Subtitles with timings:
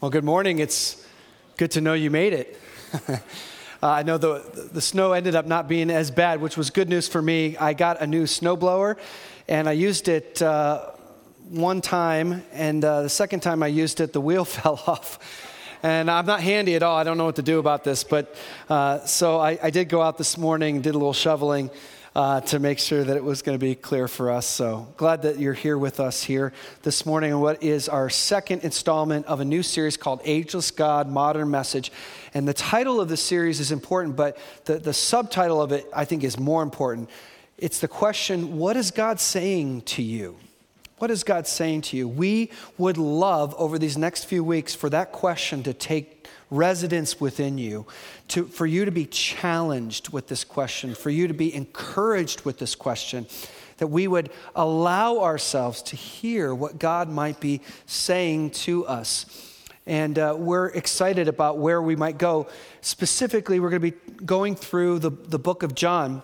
[0.00, 0.60] Well, good morning.
[0.60, 1.06] It's
[1.58, 2.58] good to know you made it.
[3.08, 3.18] uh,
[3.82, 7.06] I know the, the snow ended up not being as bad, which was good news
[7.06, 7.54] for me.
[7.58, 8.96] I got a new snowblower
[9.46, 10.86] and I used it uh,
[11.50, 15.18] one time, and uh, the second time I used it, the wheel fell off.
[15.82, 16.96] And I'm not handy at all.
[16.96, 18.02] I don't know what to do about this.
[18.02, 18.34] But
[18.70, 21.68] uh, so I, I did go out this morning, did a little shoveling
[22.14, 24.46] uh, to make sure that it was going to be clear for us.
[24.46, 29.26] So glad that you're here with us here this morning what is our second installment
[29.26, 31.92] of a new series called Ageless God Modern Message.
[32.34, 36.04] And the title of the series is important, but the, the subtitle of it, I
[36.04, 37.08] think, is more important.
[37.58, 40.36] It's the question What is God saying to you?
[40.98, 42.06] What is God saying to you?
[42.06, 47.58] We would love over these next few weeks for that question to take residence within
[47.58, 47.86] you,
[48.28, 52.58] to, for you to be challenged with this question, for you to be encouraged with
[52.58, 53.26] this question,
[53.78, 59.26] that we would allow ourselves to hear what God might be saying to us.
[59.86, 62.46] And uh, we're excited about where we might go.
[62.80, 66.22] Specifically, we're going to be going through the, the book of John.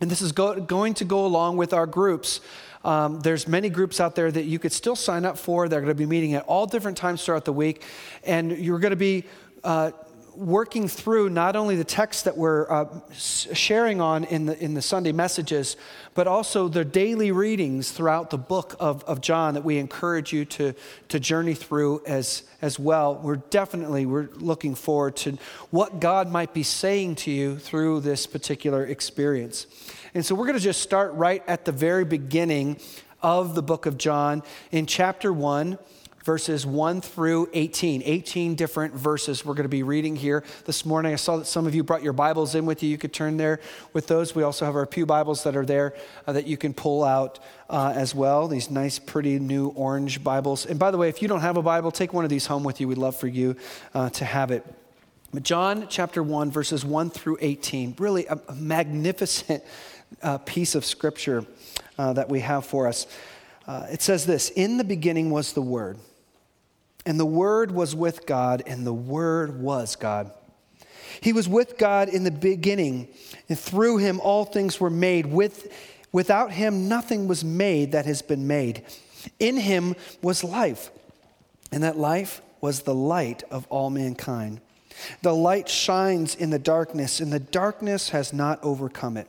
[0.00, 2.40] And this is go, going to go along with our groups.
[2.84, 5.68] Um, there's many groups out there that you could still sign up for.
[5.68, 7.82] They're going to be meeting at all different times throughout the week.
[8.24, 9.24] And you're going to be
[9.66, 9.90] uh,
[10.36, 14.82] working through not only the text that we're uh, sharing on in the, in the
[14.82, 15.76] Sunday messages,
[16.14, 20.44] but also the daily readings throughout the book of, of John that we encourage you
[20.44, 20.74] to,
[21.08, 23.16] to journey through as, as well.
[23.16, 25.36] We're definitely we're looking forward to
[25.70, 29.66] what God might be saying to you through this particular experience.
[30.14, 32.78] And so we're going to just start right at the very beginning
[33.20, 35.78] of the book of John in chapter 1
[36.26, 38.02] verses 1 through 18.
[38.04, 41.12] 18 different verses we're going to be reading here this morning.
[41.12, 42.90] I saw that some of you brought your Bibles in with you.
[42.90, 43.60] You could turn there
[43.92, 44.34] with those.
[44.34, 45.94] We also have our Pew Bibles that are there
[46.26, 47.38] uh, that you can pull out
[47.70, 48.48] uh, as well.
[48.48, 50.66] These nice, pretty new orange Bibles.
[50.66, 52.64] And by the way, if you don't have a Bible, take one of these home
[52.64, 52.88] with you.
[52.88, 53.54] We'd love for you
[53.94, 54.66] uh, to have it.
[55.42, 59.62] John chapter 1, verses 1 through 18, really a, magnificent
[60.22, 61.46] uh, piece of scripture
[61.98, 63.06] uh, that we have for us.
[63.68, 65.98] Uh, it says this In the beginning was the Word
[67.06, 70.32] and the Word was with God, and the Word was God.
[71.20, 73.08] He was with God in the beginning,
[73.48, 75.26] and through him all things were made.
[75.26, 75.72] With,
[76.12, 78.84] without him, nothing was made that has been made.
[79.38, 80.90] In him was life,
[81.72, 84.60] and that life was the light of all mankind.
[85.22, 89.28] The light shines in the darkness, and the darkness has not overcome it.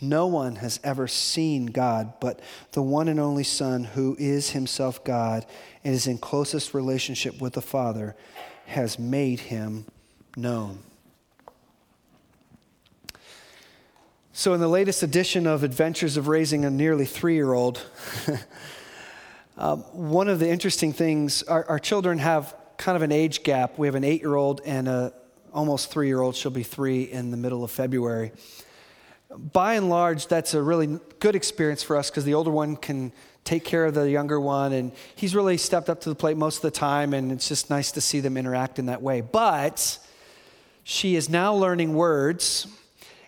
[0.00, 2.40] No one has ever seen God but
[2.72, 5.44] the one and only Son, who is himself God
[5.82, 8.14] and is in closest relationship with the Father,
[8.66, 9.86] has made him
[10.36, 10.80] known.
[14.32, 17.84] So, in the latest edition of Adventures of Raising a Nearly Three Year Old,
[19.58, 23.78] um, one of the interesting things, our, our children have kind of an age gap.
[23.78, 25.12] We have an eight year old and a
[25.52, 26.36] almost three year old.
[26.36, 28.30] She'll be three in the middle of February
[29.36, 33.12] by and large, that's a really good experience for us because the older one can
[33.44, 36.56] take care of the younger one, and he's really stepped up to the plate most
[36.56, 39.20] of the time, and it's just nice to see them interact in that way.
[39.20, 39.98] But
[40.84, 42.66] she is now learning words,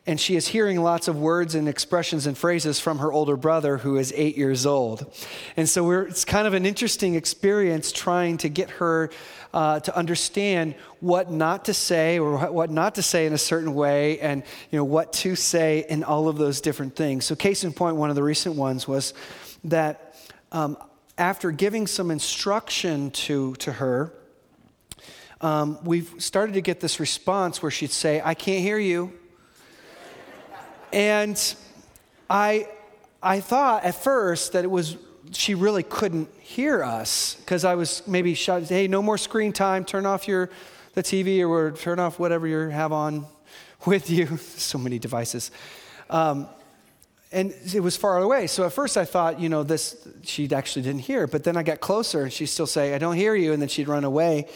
[0.07, 3.79] and she is hearing lots of words and expressions and phrases from her older brother
[3.79, 5.13] who is eight years old.
[5.57, 9.11] And so it's kind of an interesting experience trying to get her
[9.53, 13.75] uh, to understand what not to say or what not to say in a certain
[13.75, 17.25] way and you know, what to say in all of those different things.
[17.25, 19.13] So, case in point, one of the recent ones was
[19.65, 20.15] that
[20.53, 20.79] um,
[21.19, 24.13] after giving some instruction to, to her,
[25.41, 29.13] um, we've started to get this response where she'd say, I can't hear you.
[30.93, 31.55] And
[32.29, 32.69] I,
[33.23, 34.97] I thought at first that it was
[35.33, 39.85] she really couldn't hear us because I was maybe shouting, "Hey, no more screen time.
[39.85, 40.51] Turn off your
[40.95, 43.27] the TV or turn off whatever you have on
[43.87, 45.51] with you." so many devices.
[46.09, 46.49] Um,
[47.33, 48.49] and it was far away.
[48.49, 51.29] So at first I thought, you know, this she actually didn't hear.
[51.29, 53.69] But then I got closer and she'd still say, "I don't hear you," and then
[53.69, 54.49] she'd run away.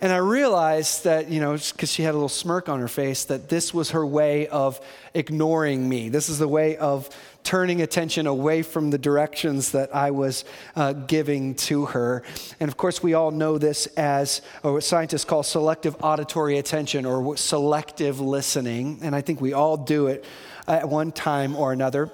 [0.00, 3.24] And I realized that, you know, because she had a little smirk on her face,
[3.24, 4.80] that this was her way of
[5.14, 6.08] ignoring me.
[6.08, 7.08] This is the way of
[7.42, 10.44] turning attention away from the directions that I was
[10.74, 12.24] uh, giving to her.
[12.58, 17.36] And of course, we all know this as what scientists call selective auditory attention or
[17.36, 18.98] selective listening.
[19.02, 20.24] And I think we all do it
[20.66, 22.10] at one time or another.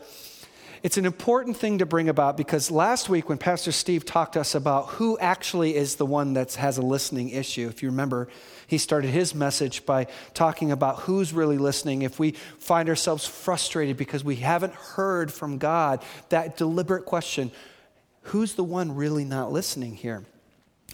[0.82, 4.40] It's an important thing to bring about because last week when Pastor Steve talked to
[4.40, 8.26] us about who actually is the one that has a listening issue, if you remember,
[8.66, 12.02] he started his message by talking about who's really listening.
[12.02, 17.52] If we find ourselves frustrated because we haven't heard from God, that deliberate question,
[18.22, 20.24] who's the one really not listening here?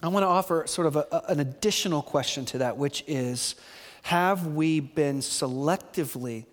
[0.03, 3.55] I want to offer sort of a, an additional question to that, which is
[4.03, 6.45] Have we been selectively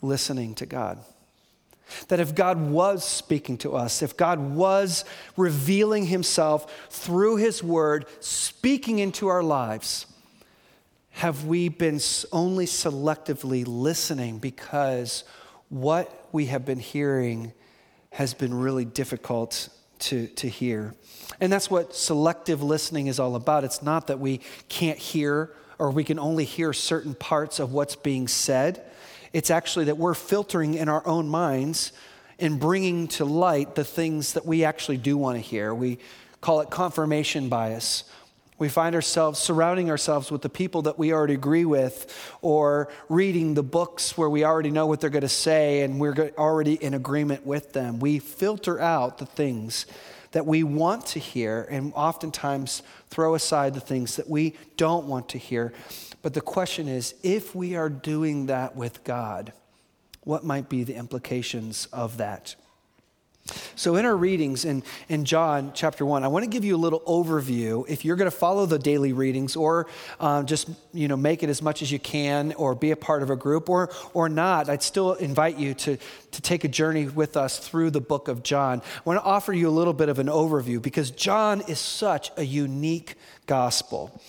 [0.00, 1.00] listening to God?
[2.08, 5.04] That if God was speaking to us, if God was
[5.36, 10.06] revealing himself through his word, speaking into our lives,
[11.10, 12.00] have we been
[12.32, 15.24] only selectively listening because
[15.68, 17.52] what we have been hearing
[18.10, 19.68] has been really difficult
[19.98, 20.94] to, to hear?
[21.40, 23.64] And that's what selective listening is all about.
[23.64, 27.96] It's not that we can't hear or we can only hear certain parts of what's
[27.96, 28.84] being said.
[29.32, 31.92] It's actually that we're filtering in our own minds
[32.38, 35.74] and bringing to light the things that we actually do want to hear.
[35.74, 35.98] We
[36.40, 38.04] call it confirmation bias.
[38.58, 43.54] We find ourselves surrounding ourselves with the people that we already agree with, or reading
[43.54, 46.94] the books where we already know what they're going to say and we're already in
[46.94, 48.00] agreement with them.
[48.00, 49.86] We filter out the things
[50.32, 55.28] that we want to hear and oftentimes throw aside the things that we don't want
[55.30, 55.72] to hear.
[56.28, 59.54] But the question is if we are doing that with God,
[60.24, 62.54] what might be the implications of that?
[63.76, 66.82] So, in our readings in, in John chapter 1, I want to give you a
[66.84, 67.88] little overview.
[67.88, 69.86] If you're going to follow the daily readings or
[70.20, 73.22] um, just you know, make it as much as you can or be a part
[73.22, 75.96] of a group or, or not, I'd still invite you to,
[76.32, 78.82] to take a journey with us through the book of John.
[78.96, 82.30] I want to offer you a little bit of an overview because John is such
[82.36, 83.14] a unique
[83.46, 84.20] gospel.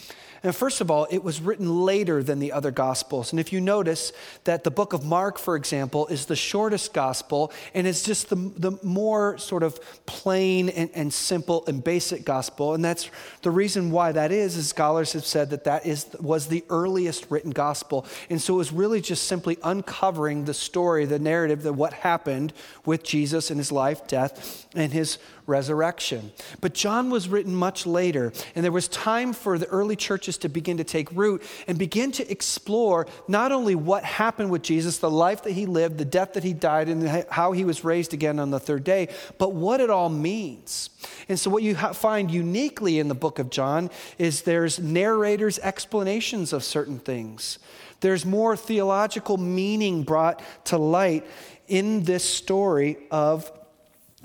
[0.44, 3.32] And first of all, it was written later than the other gospels.
[3.32, 4.12] And if you notice
[4.46, 8.36] that the book of Mark, for example, is the shortest gospel and it's just the,
[8.36, 12.74] the more sort of plain and, and simple and basic gospel.
[12.74, 13.10] And that's
[13.42, 17.30] the reason why that is, is scholars have said that that is, was the earliest
[17.30, 18.06] written gospel.
[18.30, 22.54] And so it was really just simply uncovering the story, the narrative of what happened
[22.86, 25.18] with Jesus and his life, death, and his
[25.50, 26.32] resurrection.
[26.62, 30.50] But John was written much later, and there was time for the early churches to
[30.50, 35.12] begin to take root and begin to explore not only what happened with Jesus, the
[35.12, 38.40] life that he lived, the death that he died, and how he was raised again
[38.40, 40.90] on the third day, but what it all means.
[41.28, 46.54] And so, what you find uniquely in the book of John is there's narrators' explanations
[46.54, 47.60] of certain things.
[48.02, 51.26] There's more theological meaning brought to light
[51.68, 53.52] in this story of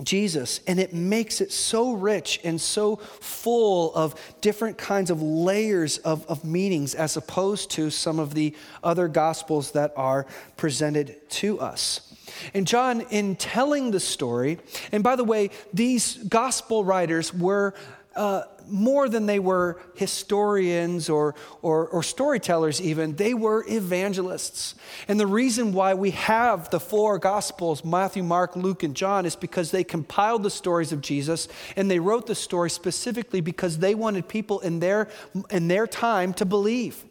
[0.03, 5.99] Jesus, and it makes it so rich and so full of different kinds of layers
[5.99, 11.61] of, of meanings as opposed to some of the other gospels that are presented to
[11.61, 12.13] us.
[12.55, 14.59] And John, in telling the story,
[14.91, 17.75] and by the way, these gospel writers were
[18.17, 24.75] uh, more than they were historians or, or, or, storytellers, even, they were evangelists.
[25.09, 29.37] And the reason why we have the four Gospels Matthew, Mark, Luke, and John is
[29.37, 33.95] because they compiled the stories of Jesus and they wrote the story specifically because they
[33.95, 35.09] wanted people in their,
[35.51, 37.05] in their time to believe.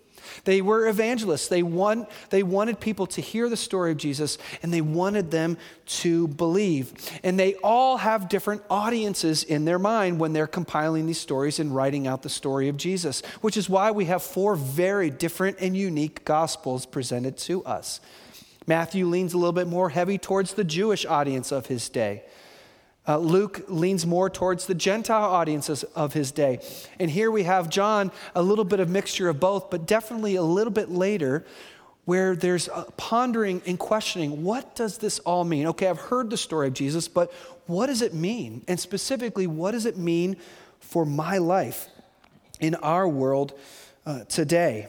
[0.43, 1.47] They were evangelists.
[1.47, 5.57] They, want, they wanted people to hear the story of Jesus and they wanted them
[5.85, 6.93] to believe.
[7.23, 11.75] And they all have different audiences in their mind when they're compiling these stories and
[11.75, 15.75] writing out the story of Jesus, which is why we have four very different and
[15.75, 17.99] unique gospels presented to us.
[18.65, 22.23] Matthew leans a little bit more heavy towards the Jewish audience of his day.
[23.05, 26.59] Uh, Luke leans more towards the Gentile audiences of his day.
[26.99, 30.43] And here we have John, a little bit of mixture of both, but definitely a
[30.43, 31.45] little bit later,
[32.05, 35.67] where there's pondering and questioning what does this all mean?
[35.67, 37.31] Okay, I've heard the story of Jesus, but
[37.65, 38.63] what does it mean?
[38.67, 40.37] And specifically, what does it mean
[40.79, 41.87] for my life
[42.59, 43.53] in our world
[44.05, 44.87] uh, today?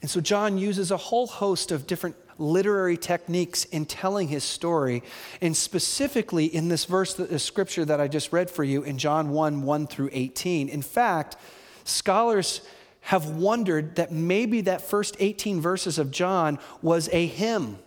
[0.00, 5.02] And so John uses a whole host of different literary techniques in telling his story.
[5.40, 9.30] And specifically in this verse, the scripture that I just read for you in John
[9.30, 10.68] 1 1 through 18.
[10.68, 11.36] In fact,
[11.84, 12.62] scholars
[13.02, 17.78] have wondered that maybe that first 18 verses of John was a hymn,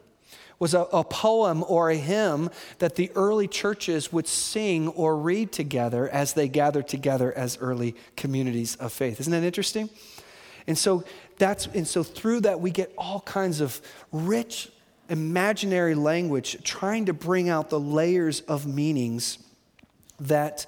[0.59, 2.49] was a, a, poem or a hymn
[2.79, 7.95] that the early churches would sing or read together as they gathered together as early
[8.17, 9.21] communities of faith.
[9.21, 9.89] Isn't that interesting?
[10.67, 11.03] And so
[11.37, 14.69] that's and so through that we get all kinds of rich
[15.09, 19.37] imaginary language trying to bring out the layers of meanings
[20.19, 20.65] that,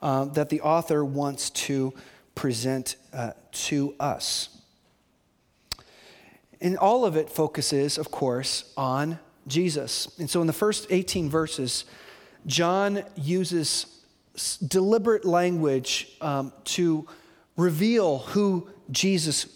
[0.00, 1.92] uh, that the author wants to
[2.34, 4.48] present uh, to us.
[6.60, 10.08] And all of it focuses, of course, on Jesus.
[10.18, 11.84] And so in the first 18 verses,
[12.46, 13.86] John uses
[14.66, 17.06] deliberate language um, to
[17.56, 19.46] reveal who Jesus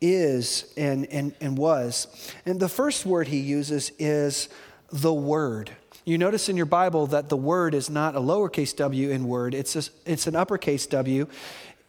[0.00, 2.06] is and, and, and was.
[2.44, 4.48] And the first word he uses is
[4.92, 5.70] the Word.
[6.04, 9.54] You notice in your Bible that the word is not a lowercase w in word,
[9.54, 11.26] it's, a, it's an uppercase W.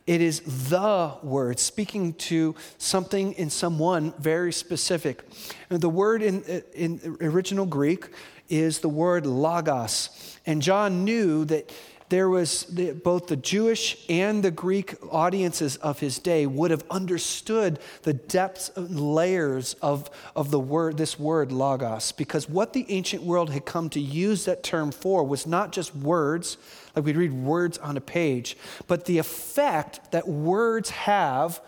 [0.08, 5.22] It is the word, speaking to something in someone very specific.
[5.70, 6.42] And the word in,
[6.74, 8.08] in original Greek
[8.50, 10.40] is the word logos.
[10.48, 11.72] And John knew that
[12.10, 16.86] there was the, both the Jewish and the Greek audiences of his day would have
[16.90, 22.86] understood the depths and layers of, of the word, this word logos, because what the
[22.90, 26.58] ancient world had come to use that term for was not just words,
[26.96, 28.56] like we'd read words on a page,
[28.88, 31.62] but the effect that words have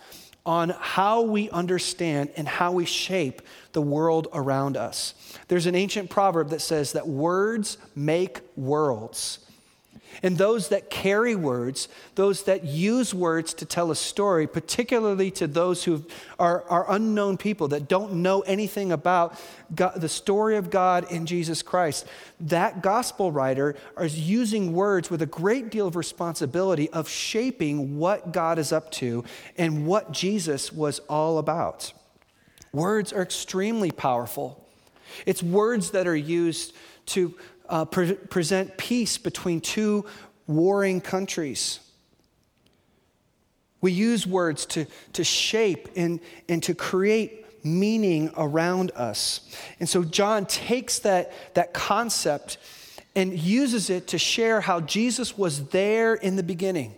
[0.46, 3.42] on how we understand and how we shape
[3.74, 5.14] the world around us.
[5.50, 9.40] There's an ancient proverb that says that words make worlds.
[10.22, 15.48] And those that carry words, those that use words to tell a story, particularly to
[15.48, 16.06] those who
[16.38, 19.40] are, are unknown people that don't know anything about
[19.74, 22.06] God, the story of God in Jesus Christ,
[22.42, 28.34] that gospel writer is using words with a great deal of responsibility of shaping what
[28.34, 29.24] God is up to
[29.58, 31.94] and what Jesus was all about.
[32.72, 34.66] Words are extremely powerful.
[35.26, 36.76] It's words that are used
[37.08, 37.36] to
[37.70, 40.06] uh, pre- present peace between two
[40.48, 41.80] warring countries.
[43.82, 49.42] We use words to, to shape and, and to create meaning around us.
[49.80, 52.58] And so John takes that, that concept
[53.16, 56.94] and uses it to share how Jesus was there in the beginning.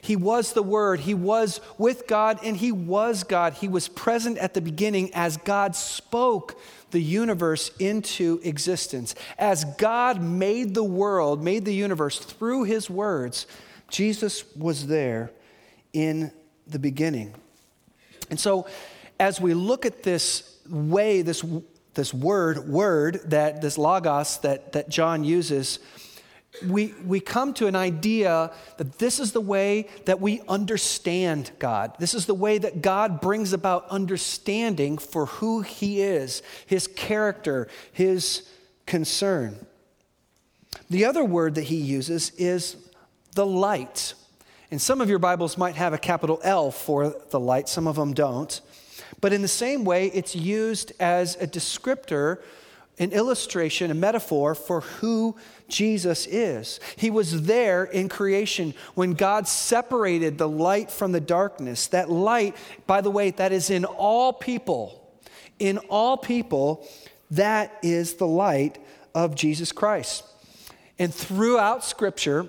[0.00, 3.54] He was the Word, He was with God, and He was God.
[3.54, 6.58] He was present at the beginning as God spoke
[6.92, 9.14] the universe into existence.
[9.38, 13.46] As God made the world, made the universe through His words,
[13.90, 15.32] Jesus was there
[15.92, 16.30] in
[16.66, 17.34] the beginning.
[18.30, 18.66] And so,
[19.18, 21.44] as we look at this way, this,
[21.94, 25.78] this word, word, that this logos that, that John uses,
[26.66, 31.94] we, we come to an idea that this is the way that we understand God.
[31.98, 37.68] This is the way that God brings about understanding for who He is, His character,
[37.92, 38.48] His
[38.86, 39.66] concern.
[40.90, 42.76] The other word that He uses is
[43.34, 44.14] the light.
[44.70, 47.96] And some of your Bibles might have a capital L for the light, some of
[47.96, 48.60] them don't.
[49.20, 52.38] But in the same way, it's used as a descriptor
[53.02, 55.36] an illustration, a metaphor for who
[55.68, 56.78] Jesus is.
[56.96, 61.88] He was there in creation when God separated the light from the darkness.
[61.88, 62.54] That light,
[62.86, 64.98] by the way, that is in all people.
[65.58, 66.86] In all people,
[67.32, 68.78] that is the light
[69.14, 70.24] of Jesus Christ.
[70.98, 72.46] And throughout Scripture,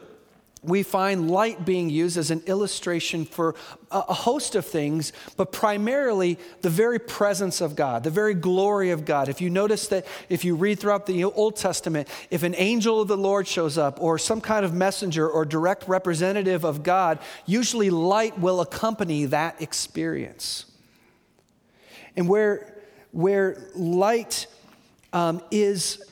[0.64, 3.56] we find light being used as an illustration for
[3.92, 9.06] a host of things, but primarily the very presence of God, the very glory of
[9.06, 9.30] God.
[9.30, 13.08] If you notice that if you read throughout the Old Testament, if an angel of
[13.08, 17.90] the Lord shows up, or some kind of messenger or direct representative of God, usually
[17.90, 20.66] light will accompany that experience.
[22.16, 24.48] And where, where light
[25.12, 26.04] um, is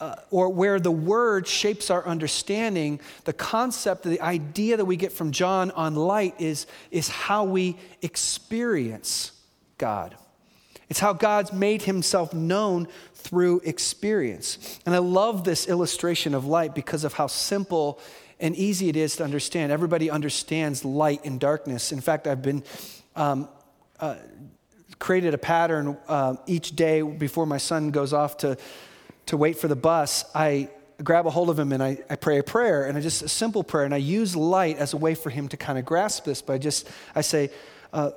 [0.00, 5.12] uh, or where the word shapes our understanding, the concept, the idea that we get
[5.12, 9.32] from John on light is, is how we experience
[9.78, 10.16] God.
[10.88, 14.78] It's how God's made himself known through experience.
[14.84, 18.00] And I love this illustration of light because of how simple
[18.40, 19.72] and easy it is to understand.
[19.72, 21.92] Everybody understands light and darkness.
[21.92, 22.62] In fact, I've been
[23.16, 23.48] um,
[24.00, 24.16] uh,
[24.98, 28.58] created a pattern uh, each day before my son goes off to,
[29.26, 30.24] to wait for the bus.
[30.34, 30.68] I
[31.02, 33.28] grab a hold of him and I, I pray a prayer, and I just a
[33.28, 36.24] simple prayer, and I use light as a way for him to kind of grasp
[36.24, 36.42] this.
[36.42, 37.50] But I just I say,
[37.92, 38.10] uh,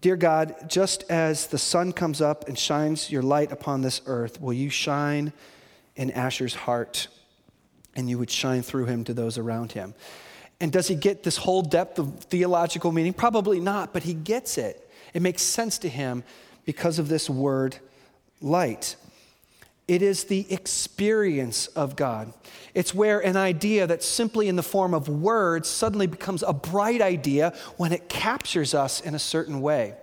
[0.00, 4.40] Dear God, just as the sun comes up and shines your light upon this earth,
[4.40, 5.34] will you shine
[5.94, 7.08] in Asher's heart
[7.94, 9.94] and you would shine through him to those around him?
[10.58, 13.12] And does he get this whole depth of theological meaning?
[13.12, 14.88] Probably not, but he gets it.
[15.12, 16.24] It makes sense to him
[16.64, 17.76] because of this word
[18.40, 18.96] light.
[19.90, 22.32] It is the experience of God.
[22.74, 27.00] It's where an idea that's simply in the form of words suddenly becomes a bright
[27.00, 29.96] idea when it captures us in a certain way.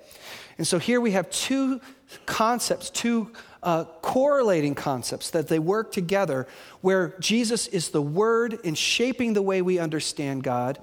[0.58, 1.80] And so here we have two
[2.26, 3.32] concepts, two
[3.64, 6.48] uh, correlating concepts that they work together,
[6.82, 10.80] where Jesus is the Word in shaping the way we understand God,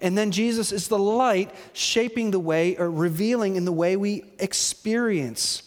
[0.00, 4.22] and then Jesus is the light shaping the way or revealing in the way we
[4.38, 5.64] experience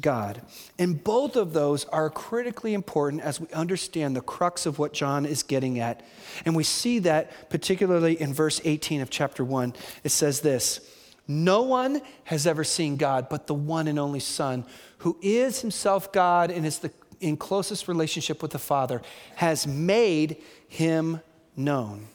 [0.00, 0.42] God.
[0.78, 5.24] And both of those are critically important as we understand the crux of what John
[5.26, 6.04] is getting at.
[6.44, 9.74] And we see that particularly in verse 18 of chapter 1.
[10.04, 10.80] It says this
[11.26, 14.64] No one has ever seen God but the one and only Son,
[14.98, 19.02] who is himself God and is the, in closest relationship with the Father,
[19.36, 20.36] has made
[20.68, 21.20] him
[21.56, 22.06] known.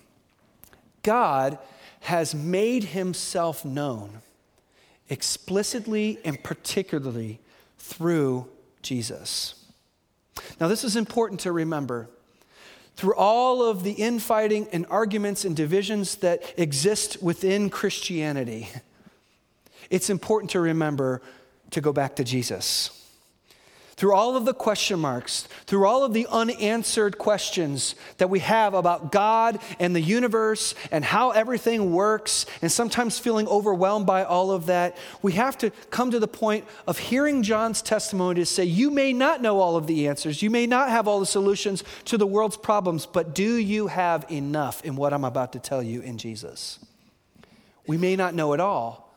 [1.01, 1.58] God
[2.01, 4.22] has made himself known
[5.10, 7.39] explicitly and particularly
[7.83, 8.47] through
[8.81, 9.55] Jesus.
[10.59, 12.09] Now, this is important to remember.
[12.95, 18.69] Through all of the infighting and arguments and divisions that exist within Christianity,
[19.89, 21.21] it's important to remember
[21.71, 23.02] to go back to Jesus
[23.95, 28.73] through all of the question marks, through all of the unanswered questions that we have
[28.73, 34.51] about God and the universe and how everything works, and sometimes feeling overwhelmed by all
[34.51, 38.63] of that, we have to come to the point of hearing John's testimony to say,
[38.63, 41.83] You may not know all of the answers, you may not have all the solutions
[42.05, 45.83] to the world's problems, but do you have enough in what I'm about to tell
[45.83, 46.79] you in Jesus?
[47.85, 49.13] We may not know it all,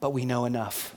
[0.00, 0.95] but we know enough.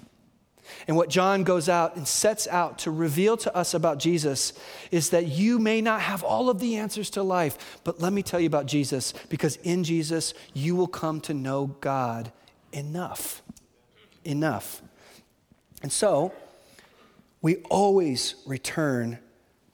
[0.88, 4.54] And what John goes out and sets out to reveal to us about Jesus
[4.92, 8.24] is that you may not have all of the answers to life, but let me
[8.24, 12.32] tell you about Jesus, because in Jesus, you will come to know God
[12.72, 13.42] enough.
[14.24, 14.82] Enough.
[15.82, 16.34] And so,
[17.42, 19.20] we always return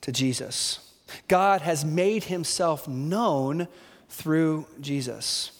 [0.02, 0.92] to Jesus.
[1.28, 3.68] God has made himself known
[4.10, 5.52] through Jesus.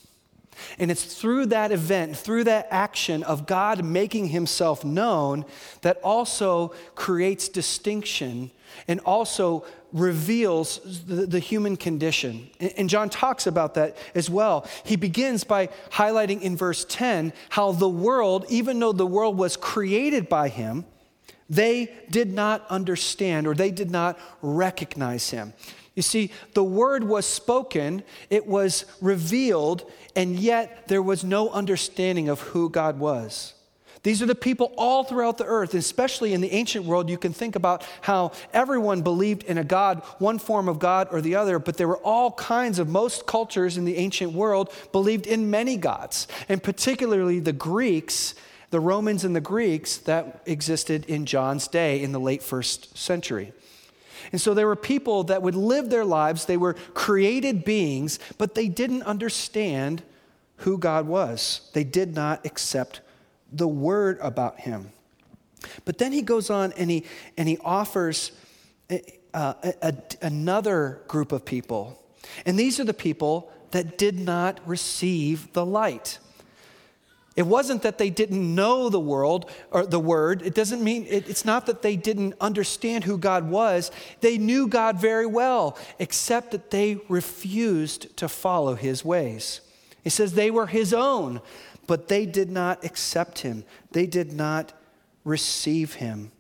[0.80, 5.46] And it's through that event, through that action of God making himself known,
[5.82, 8.52] that also creates distinction
[8.88, 12.50] and also reveals the, the, human condition.
[12.78, 14.68] And John talks about that as well.
[14.84, 19.56] He begins by highlighting in verse 10 how the world, even though the world was
[19.56, 20.84] created by him,
[21.50, 25.54] they did not understand or they did not recognize him.
[25.96, 32.28] You see, the word was spoken, it was revealed, and yet there was no understanding
[32.28, 33.54] of who God was.
[34.04, 37.10] These are the people all throughout the earth, especially in the ancient world.
[37.10, 41.22] You can think about how everyone believed in a God, one form of God or
[41.22, 45.26] the other, but there were all kinds of, most cultures in the ancient world believed
[45.26, 48.36] in many gods, and particularly the Greeks,
[48.70, 53.54] the Romans and the Greeks that existed in John's day in the late first century.
[54.32, 58.56] And so there were people that would live their lives, they were created beings, but
[58.56, 60.04] they didn't understand
[60.58, 61.70] who God was.
[61.74, 63.02] They did not accept
[63.52, 64.92] the word about him.
[65.84, 67.06] But then he goes on and he,
[67.38, 68.32] and he offers
[68.90, 69.02] a,
[69.34, 72.02] a, a, another group of people.
[72.46, 76.20] And these are the people that did not receive the light.
[77.36, 80.42] It wasn't that they didn't know the world or the word.
[80.42, 83.92] It doesn't mean, it, it's not that they didn't understand who God was.
[84.22, 89.60] They knew God very well, except that they refused to follow his ways.
[90.02, 91.42] He says they were his own,
[91.88, 94.72] but they did not accept him, they did not
[95.26, 96.32] receive him.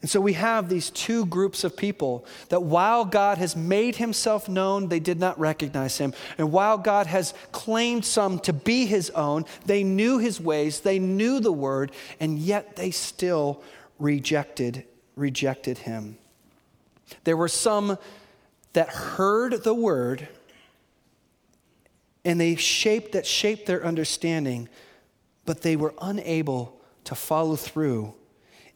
[0.00, 4.48] And so we have these two groups of people that while God has made himself
[4.48, 6.14] known, they did not recognize him.
[6.38, 10.98] And while God has claimed some to be his own, they knew his ways, they
[10.98, 13.62] knew the word, and yet they still
[13.98, 14.84] rejected
[15.16, 16.16] rejected him.
[17.24, 17.98] There were some
[18.72, 20.28] that heard the word
[22.24, 24.68] and they shaped that shaped their understanding,
[25.44, 28.14] but they were unable to follow through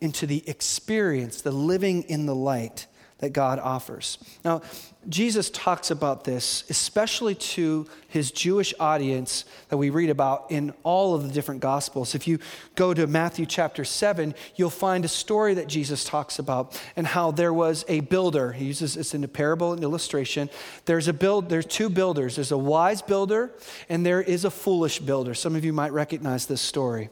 [0.05, 2.87] into the experience, the living in the light
[3.19, 4.19] that God offers.
[4.45, 4.61] Now,
[5.09, 11.15] Jesus talks about this, especially to his Jewish audience that we read about in all
[11.15, 12.15] of the different Gospels.
[12.15, 12.39] If you
[12.75, 17.31] go to Matthew chapter 7, you'll find a story that Jesus talks about and how
[17.31, 18.53] there was a builder.
[18.53, 20.51] He uses this in a parable and illustration.
[20.85, 22.35] There's a build, there's two builders.
[22.35, 23.53] There's a wise builder
[23.89, 25.35] and there is a foolish builder.
[25.35, 27.09] Some of you might recognize this story.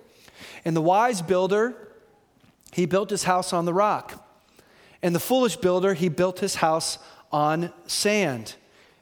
[0.65, 1.92] And the wise builder,
[2.73, 4.27] he built his house on the rock.
[5.03, 6.99] And the foolish builder, he built his house
[7.31, 8.55] on sand.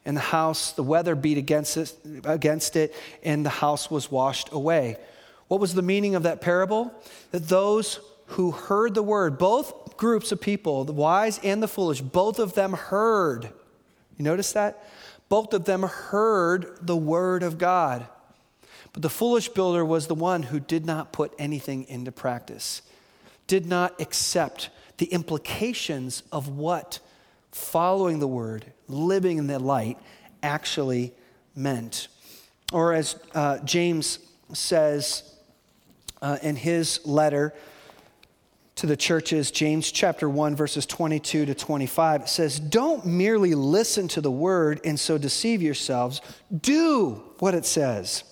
[0.04, 4.50] And the house, the weather beat against it, against it, and the house was washed
[4.52, 4.96] away.
[5.48, 6.92] What was the meaning of that parable?
[7.32, 12.00] That those who heard the word, both groups of people, the wise and the foolish,
[12.00, 13.50] both of them heard.
[14.16, 14.84] You notice that?
[15.28, 18.06] Both of them heard the word of God.
[18.92, 22.82] But the foolish builder was the one who did not put anything into practice,
[23.50, 27.00] did not accept the implications of what
[27.50, 29.98] following the word, living in the light,
[30.40, 31.12] actually
[31.56, 32.06] meant.
[32.72, 34.20] Or as uh, James
[34.52, 35.34] says
[36.22, 37.52] uh, in his letter
[38.76, 44.06] to the churches, James chapter 1, verses 22 to 25, it says, Don't merely listen
[44.06, 46.20] to the word and so deceive yourselves,
[46.56, 48.22] do what it says.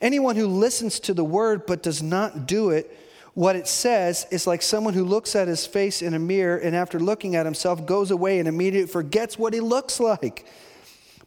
[0.00, 3.02] Anyone who listens to the word but does not do it,
[3.36, 6.74] what it says is like someone who looks at his face in a mirror and
[6.74, 10.46] after looking at himself goes away and immediately forgets what he looks like.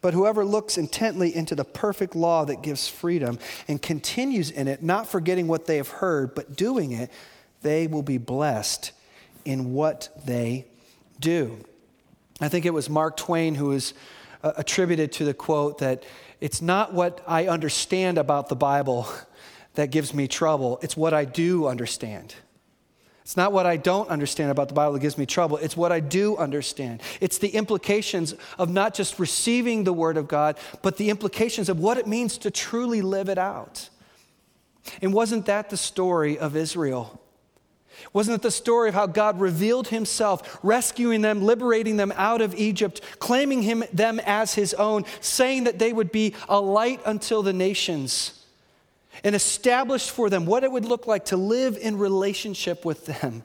[0.01, 4.81] But whoever looks intently into the perfect law that gives freedom and continues in it,
[4.81, 7.11] not forgetting what they have heard, but doing it,
[7.61, 8.91] they will be blessed
[9.45, 10.65] in what they
[11.19, 11.63] do.
[12.41, 13.93] I think it was Mark Twain who was
[14.41, 16.03] uh, attributed to the quote that
[16.41, 19.07] it's not what I understand about the Bible
[19.79, 20.79] that gives me trouble.
[20.81, 22.35] It's what I do understand.
[23.21, 25.57] It's not what I don't understand about the Bible that gives me trouble.
[25.57, 27.01] It's what I do understand.
[27.21, 31.79] It's the implications of not just receiving the Word of God, but the implications of
[31.79, 33.89] what it means to truly live it out.
[35.01, 37.21] And wasn't that the story of Israel?
[38.13, 42.55] Wasn't it the story of how God revealed Himself, rescuing them, liberating them out of
[42.55, 47.43] Egypt, claiming him, them as His own, saying that they would be a light until
[47.43, 48.38] the nations?
[49.23, 53.43] And established for them what it would look like to live in relationship with them,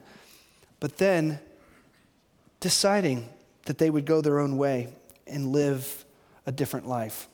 [0.81, 1.39] but then
[2.61, 3.29] deciding
[3.67, 4.89] that they would go their own way
[5.27, 6.05] and live
[6.47, 7.29] a different life.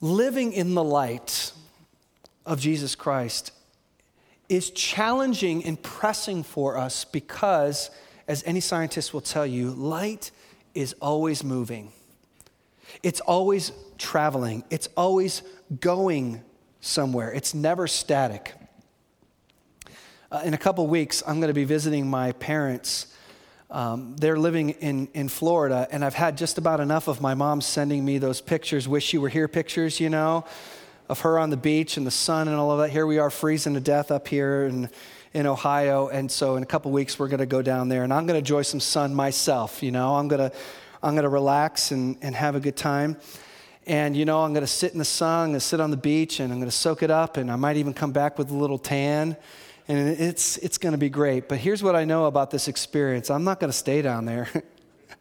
[0.00, 1.52] Living in the light
[2.44, 3.52] of Jesus Christ
[4.48, 7.90] is challenging and pressing for us because,
[8.26, 10.30] as any scientist will tell you, light
[10.74, 11.92] is always moving.
[13.02, 15.42] It's always traveling, it's always
[15.80, 16.42] going
[16.80, 18.54] somewhere, it's never static.
[20.30, 23.06] Uh, in a couple weeks, I'm going to be visiting my parents.
[23.70, 27.60] Um, they're living in, in Florida, and I've had just about enough of my mom
[27.60, 30.44] sending me those pictures, wish you were here pictures, you know,
[31.08, 32.90] of her on the beach and the sun and all of that.
[32.90, 34.90] Here we are freezing to death up here in,
[35.32, 36.08] in Ohio.
[36.08, 38.34] And so in a couple weeks, we're going to go down there, and I'm going
[38.34, 40.16] to enjoy some sun myself, you know.
[40.16, 40.56] I'm going to,
[41.02, 43.16] I'm going to relax and, and have a good time.
[43.86, 46.38] And, you know, I'm going to sit in the sun, to sit on the beach,
[46.38, 48.54] and I'm going to soak it up, and I might even come back with a
[48.54, 49.36] little tan.
[49.88, 51.48] And it's, it's going to be great.
[51.48, 54.48] But here's what I know about this experience I'm not going to stay down there.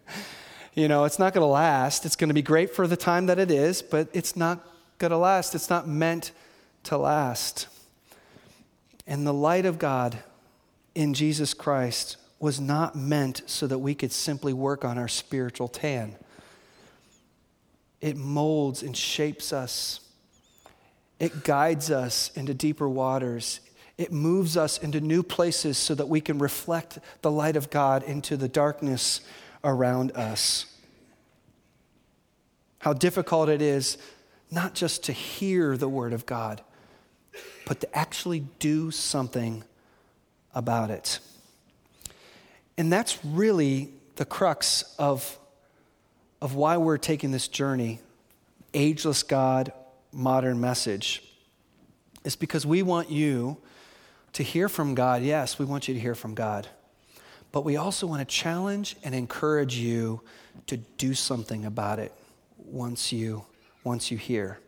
[0.75, 2.05] you know, it's not going to last.
[2.05, 4.59] It's going to be great for the time that it is, but it's not
[4.99, 5.55] going to last.
[5.55, 6.31] It's not meant
[6.83, 7.67] to last.
[9.07, 10.19] And the light of God
[10.93, 15.67] in Jesus Christ was not meant so that we could simply work on our spiritual
[15.67, 16.15] tan
[18.01, 19.99] it molds and shapes us.
[21.19, 23.59] It guides us into deeper waters.
[23.97, 28.01] It moves us into new places so that we can reflect the light of God
[28.03, 29.21] into the darkness
[29.63, 30.65] around us.
[32.79, 33.99] How difficult it is
[34.49, 36.61] not just to hear the Word of God,
[37.67, 39.63] but to actually do something
[40.55, 41.19] about it.
[42.77, 45.37] And that's really the crux of
[46.41, 47.99] of why we're taking this journey,
[48.73, 49.71] ageless God,
[50.11, 51.23] modern message,
[52.23, 53.57] is because we want you
[54.33, 55.21] to hear from God.
[55.21, 56.67] Yes, we want you to hear from God.
[57.51, 60.21] But we also want to challenge and encourage you
[60.67, 62.13] to do something about it
[62.57, 63.45] once you,
[63.83, 64.59] once you hear.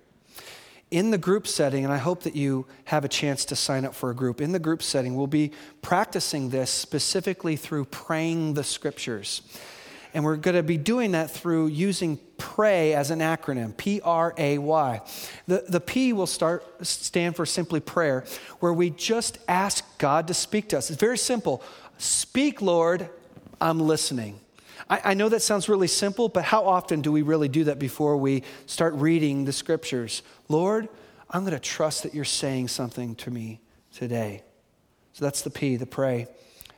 [0.92, 3.96] In the group setting, and I hope that you have a chance to sign up
[3.96, 8.64] for a group, in the group setting, we'll be practicing this specifically through praying the
[8.64, 9.42] scriptures.
[10.14, 14.34] And we're going to be doing that through using pray as an acronym P R
[14.38, 15.02] A Y.
[15.48, 18.24] The, the P will start, stand for simply prayer,
[18.60, 20.92] where we just ask God to speak to us.
[20.92, 21.64] It's very simple.
[21.98, 23.10] Speak, Lord,
[23.60, 24.40] I'm listening.
[24.90, 27.80] I, I know that sounds really simple, but how often do we really do that
[27.80, 30.22] before we start reading the scriptures?
[30.48, 30.90] Lord,
[31.30, 34.44] I'm going to trust that you're saying something to me today.
[35.14, 36.28] So that's the P, the pray.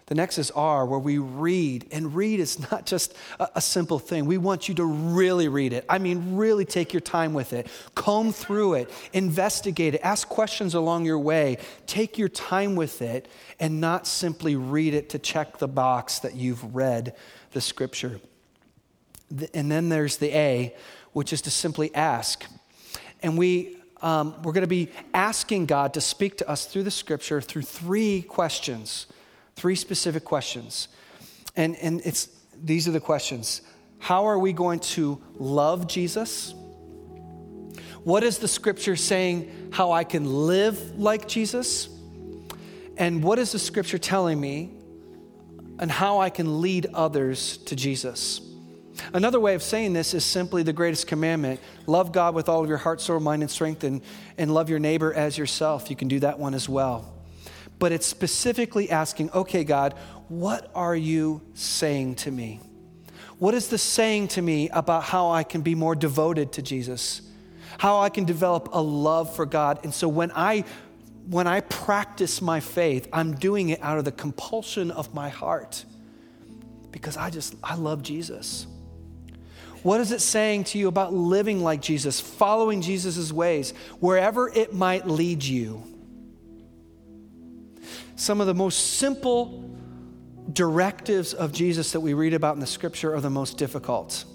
[0.07, 1.87] The next is R, where we read.
[1.91, 4.25] And read is not just a, a, simple thing.
[4.25, 5.83] We want you to really read it.
[5.89, 7.67] I mean, really take your time with it.
[7.95, 11.57] Comb through it, investigate it, ask questions along your way.
[11.87, 13.27] Take your time with it
[13.59, 17.15] and not simply read it to check the box that you've read
[17.53, 18.19] the scripture.
[19.53, 20.75] And then there's the A,
[21.13, 22.45] which is to simply ask.
[23.23, 26.91] And we, um, we're going to be asking God to speak to us through the
[26.91, 29.07] scripture through three questions,
[29.55, 30.87] three specific questions.
[31.55, 32.29] And, and it's,
[32.61, 33.61] these are the questions
[33.99, 36.53] How are we going to love Jesus?
[38.03, 41.89] What is the scripture saying how I can live like Jesus?
[42.97, 44.75] And what is the scripture telling me
[45.79, 48.41] and how I can lead others to Jesus.
[49.13, 52.69] Another way of saying this is simply the greatest commandment love God with all of
[52.69, 54.01] your heart, soul, mind, and strength, and,
[54.37, 55.89] and love your neighbor as yourself.
[55.89, 57.11] You can do that one as well.
[57.79, 59.93] But it's specifically asking, okay, God,
[60.27, 62.61] what are you saying to me?
[63.37, 67.21] What is this saying to me about how I can be more devoted to Jesus?
[67.77, 69.79] How I can develop a love for God.
[69.83, 70.63] And so when I
[71.27, 75.83] when I practice my faith, I'm doing it out of the compulsion of my heart
[76.91, 78.67] because I just, I love Jesus.
[79.81, 84.73] What is it saying to you about living like Jesus, following Jesus' ways, wherever it
[84.73, 85.83] might lead you?
[88.15, 89.69] Some of the most simple
[90.51, 94.25] directives of Jesus that we read about in the scripture are the most difficult.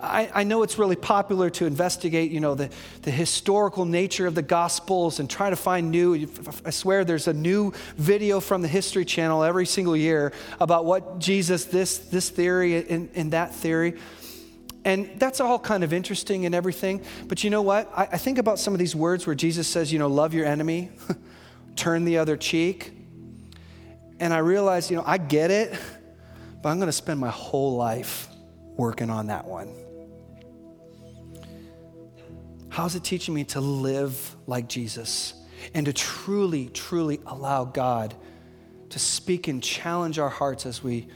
[0.00, 2.70] I, I, know it's really popular to investigate, you know, the,
[3.02, 6.28] the historical nature of the Gospels and try to find new.
[6.64, 11.20] I swear there's a new video from the History Channel every single year about what
[11.20, 13.94] Jesus, this, this theory and, and that theory.
[14.84, 17.02] And that's all kind of interesting and everything.
[17.26, 17.90] But you know what?
[17.94, 20.46] I, I think about some of these words where Jesus says, you know, love your
[20.46, 20.90] enemy,
[21.78, 22.92] turn the other cheek.
[24.20, 25.72] And I realize, you know, I get it,
[26.62, 28.28] but I'm going to spend my whole life
[28.76, 29.72] working on that one.
[32.68, 35.34] How's it teaching me to live like Jesus
[35.74, 38.14] and to truly, truly allow God
[38.90, 41.08] to speak and challenge our hearts as we,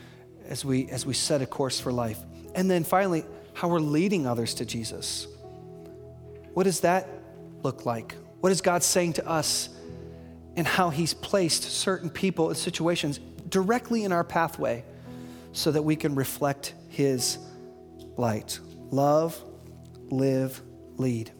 [0.47, 2.19] as we, as we set a course for life?
[2.55, 5.27] And then finally, how we're leading others to Jesus.
[6.55, 7.09] What does that
[7.63, 8.15] look like?
[8.41, 9.69] What is God saying to us
[10.57, 14.85] and how He's placed certain people and situations directly in our pathway
[15.53, 17.39] so that we can reflect His
[18.17, 18.59] light.
[18.91, 19.41] Love,
[20.11, 20.61] live,
[20.97, 21.31] lead.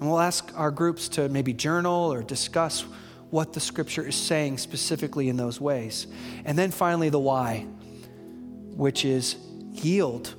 [0.00, 2.84] And we'll ask our groups to maybe journal or discuss
[3.30, 6.06] what the scripture is saying specifically in those ways.
[6.44, 7.66] And then finally, the Y,
[8.74, 9.36] which is
[9.72, 10.34] yield.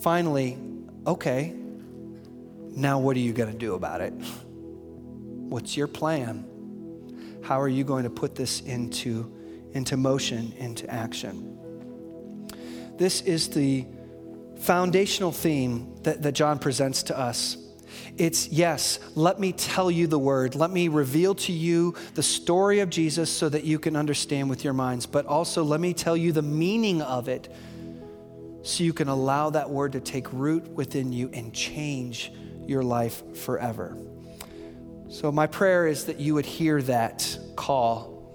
[0.00, 0.58] Finally,
[1.06, 1.54] okay,
[2.70, 4.12] now what are you going to do about it?
[4.12, 6.49] What's your plan?
[7.42, 9.32] How are you going to put this into,
[9.72, 11.56] into motion, into action?
[12.96, 13.86] This is the
[14.60, 17.56] foundational theme that, that John presents to us.
[18.16, 20.54] It's yes, let me tell you the word.
[20.54, 24.62] Let me reveal to you the story of Jesus so that you can understand with
[24.64, 25.06] your minds.
[25.06, 27.52] But also, let me tell you the meaning of it
[28.62, 32.32] so you can allow that word to take root within you and change
[32.66, 33.96] your life forever.
[35.10, 38.32] So, my prayer is that you would hear that call,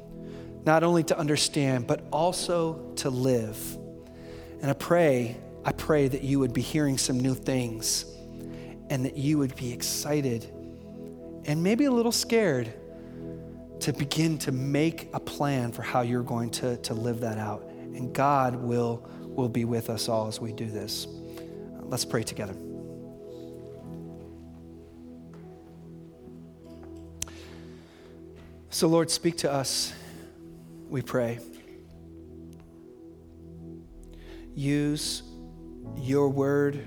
[0.65, 3.57] not only to understand, but also to live.
[4.61, 8.05] And I pray I pray that you would be hearing some new things
[8.91, 10.45] and that you would be excited
[11.45, 12.71] and maybe a little scared
[13.79, 17.63] to begin to make a plan for how you're going to, to live that out.
[17.63, 21.07] And God will, will be with us all as we do this.
[21.81, 22.55] Let's pray together.
[28.75, 29.93] So, Lord, speak to us,
[30.89, 31.39] we pray.
[34.53, 35.23] Use
[35.95, 36.85] your word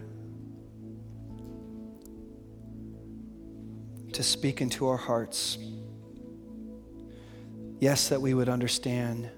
[4.13, 5.57] to speak into our hearts.
[7.81, 9.31] Yes, that we would understand,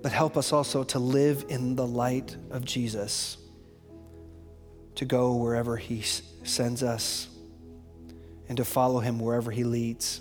[0.00, 3.36] but help us also to live in the light of Jesus,
[4.94, 7.26] to go wherever He sends us,
[8.48, 10.20] and to follow Him wherever He leads.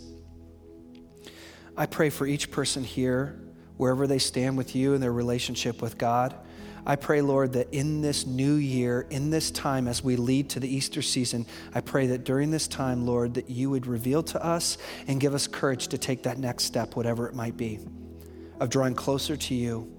[1.77, 3.39] I pray for each person here,
[3.77, 6.35] wherever they stand with you in their relationship with God.
[6.87, 10.59] I pray, Lord, that in this new year, in this time as we lead to
[10.59, 14.43] the Easter season, I pray that during this time, Lord, that you would reveal to
[14.43, 17.79] us and give us courage to take that next step, whatever it might be,
[18.59, 19.93] of drawing closer to you.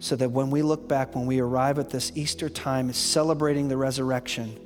[0.00, 3.76] So that when we look back, when we arrive at this Easter time, celebrating the
[3.76, 4.58] resurrection,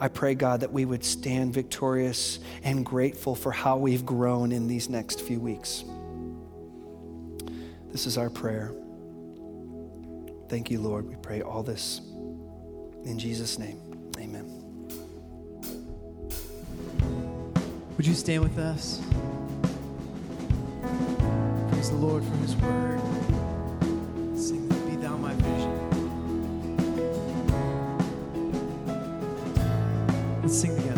[0.00, 4.66] I pray, God, that we would stand victorious and grateful for how we've grown in
[4.66, 5.84] these next few weeks.
[7.92, 8.72] This is our prayer.
[10.48, 11.06] Thank you, Lord.
[11.06, 12.00] We pray all this
[13.04, 13.78] in Jesus' name.
[14.18, 14.46] Amen.
[17.98, 19.02] Would you stand with us?
[21.70, 23.09] Praise the Lord for his word.
[30.50, 30.89] Sing together.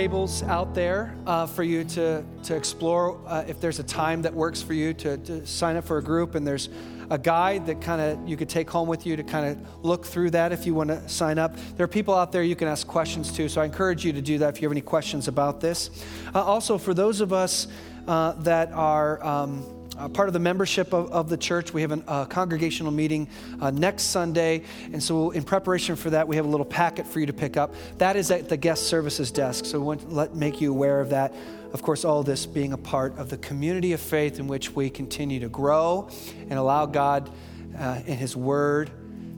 [0.00, 4.32] Tables out there uh, for you to, to explore uh, if there's a time that
[4.32, 6.36] works for you to, to sign up for a group.
[6.36, 6.70] And there's
[7.10, 10.06] a guide that kind of you could take home with you to kind of look
[10.06, 11.54] through that if you want to sign up.
[11.76, 14.22] There are people out there you can ask questions to, so I encourage you to
[14.22, 15.90] do that if you have any questions about this.
[16.34, 17.68] Uh, also, for those of us
[18.08, 19.66] uh, that are um,
[20.00, 21.74] uh, part of the membership of, of the church.
[21.74, 23.28] We have a uh, congregational meeting
[23.60, 24.62] uh, next Sunday.
[24.92, 27.56] And so, in preparation for that, we have a little packet for you to pick
[27.56, 27.74] up.
[27.98, 29.66] That is at the guest services desk.
[29.66, 31.34] So, we want to let, make you aware of that.
[31.72, 34.90] Of course, all this being a part of the community of faith in which we
[34.90, 36.08] continue to grow
[36.48, 37.30] and allow God
[37.78, 38.90] uh, in His Word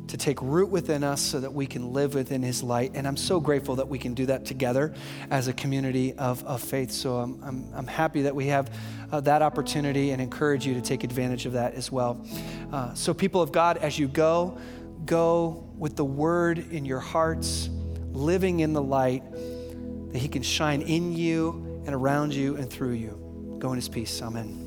[0.09, 2.93] to take root within us so that we can live within His light.
[2.95, 4.95] And I'm so grateful that we can do that together
[5.31, 6.91] as a community of, of faith.
[6.91, 8.71] So I'm, I'm, I'm happy that we have
[9.11, 12.25] uh, that opportunity and encourage you to take advantage of that as well.
[12.73, 14.59] Uh, so, people of God, as you go,
[15.05, 17.69] go with the word in your hearts,
[18.13, 22.93] living in the light that He can shine in you and around you and through
[22.93, 23.57] you.
[23.59, 24.23] Go in His peace.
[24.23, 24.62] Amen.